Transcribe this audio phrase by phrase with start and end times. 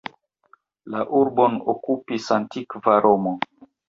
[0.93, 3.35] La urbon okupis antikva Romo.